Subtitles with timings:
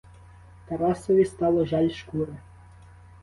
[0.65, 2.37] Тарасові стало жаль шкури.